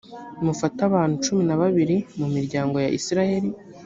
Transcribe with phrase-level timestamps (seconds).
[0.45, 3.49] mufate abantu cumi na babiri mu miryango ya israheli.